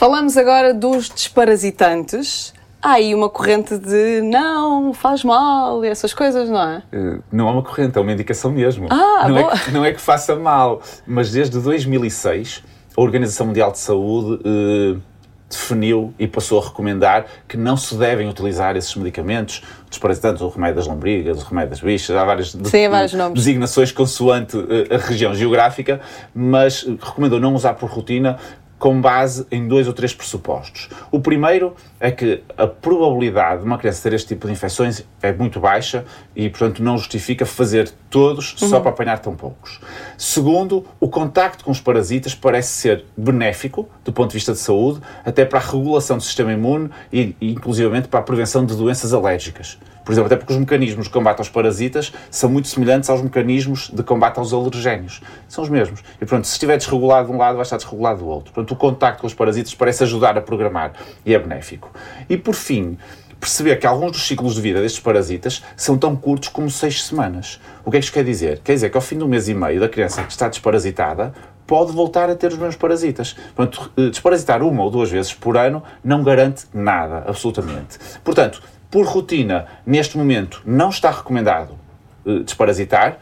[0.00, 2.54] Falamos agora dos desparasitantes.
[2.80, 6.82] Há aí uma corrente de não, faz mal e essas coisas, não é?
[6.90, 8.86] Uh, não é uma corrente, é uma indicação mesmo.
[8.88, 9.52] Ah, não, boa.
[9.52, 12.62] É que, não é que faça mal, mas desde 2006
[12.96, 15.02] a Organização Mundial de Saúde uh,
[15.50, 20.76] definiu e passou a recomendar que não se devem utilizar esses medicamentos, desparasitantes, o remédio
[20.76, 23.34] das lombrigas, o remédio das bichas, há várias, Sim, há vários nomes.
[23.34, 26.00] designações consoante uh, a região geográfica,
[26.34, 28.38] mas recomendou não usar por rotina
[28.80, 30.88] com base em dois ou três pressupostos.
[31.12, 35.30] O primeiro é que a probabilidade de uma criança ter este tipo de infecções é
[35.34, 36.02] muito baixa
[36.34, 38.68] e, portanto, não justifica fazer todos uhum.
[38.70, 39.80] só para apanhar tão poucos.
[40.16, 45.00] Segundo, o contacto com os parasitas parece ser benéfico do ponto de vista de saúde,
[45.26, 49.12] até para a regulação do sistema imune e, e inclusivamente, para a prevenção de doenças
[49.12, 49.78] alérgicas.
[50.04, 53.90] Por exemplo, até porque os mecanismos de combate aos parasitas são muito semelhantes aos mecanismos
[53.90, 55.20] de combate aos alergénios.
[55.48, 56.00] São os mesmos.
[56.16, 58.52] E, portanto, se estiver desregulado de um lado, vai estar desregulado do outro.
[58.52, 60.92] Portanto, o contacto com os parasitas parece ajudar a programar
[61.24, 61.90] e é benéfico.
[62.28, 62.96] E, por fim,
[63.40, 67.60] perceber que alguns dos ciclos de vida destes parasitas são tão curtos como seis semanas.
[67.84, 68.60] O que é que isto quer dizer?
[68.62, 71.32] Quer dizer que ao fim do mês e meio da criança que está desparasitada,
[71.66, 73.36] pode voltar a ter os mesmos parasitas.
[73.54, 77.96] Portanto, eh, desparasitar uma ou duas vezes por ano não garante nada, absolutamente.
[78.22, 81.78] Portanto, por rotina, neste momento, não está recomendado
[82.26, 83.18] uh, desparasitar,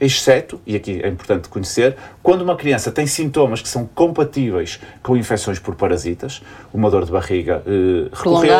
[0.00, 5.16] exceto, e aqui é importante conhecer, quando uma criança tem sintomas que são compatíveis com
[5.16, 6.40] infecções por parasitas,
[6.72, 8.54] uma dor de barriga uh, recorrente,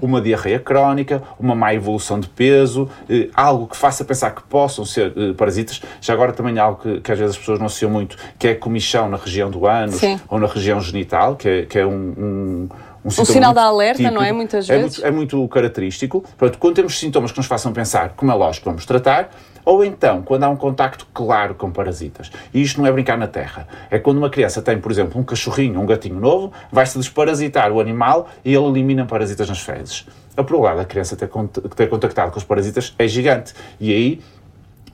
[0.00, 4.84] uma diarreia crónica, uma má evolução de peso, uh, algo que faça pensar que possam
[4.84, 5.82] ser parasitas.
[6.00, 8.46] Já agora também há algo que, que, às vezes as pessoas não associam muito, que
[8.46, 10.20] é comichão na região do ânus Sim.
[10.28, 12.68] ou na região genital, que é, que é um, um
[13.04, 14.32] um, um sinal de alerta, típico, não é?
[14.32, 14.98] Muitas é vezes.
[14.98, 16.22] Muito, é muito característico.
[16.38, 19.30] Portanto, quando temos sintomas que nos façam pensar, como é lógico, vamos tratar,
[19.64, 22.30] ou então, quando há um contacto claro com parasitas.
[22.52, 23.66] E isto não é brincar na terra.
[23.90, 27.80] É quando uma criança tem, por exemplo, um cachorrinho, um gatinho novo, vai-se desparasitar o
[27.80, 30.06] animal e ele elimina parasitas nas fezes.
[30.36, 31.28] A probabilidade da criança ter,
[31.76, 33.54] ter contactado com os parasitas é gigante.
[33.80, 34.20] E aí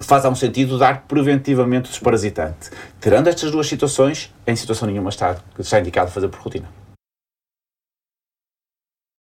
[0.00, 2.70] faz algum sentido dar preventivamente o desparasitante.
[3.00, 6.68] Tirando estas duas situações, em situação nenhuma está, está indicado fazer por rotina.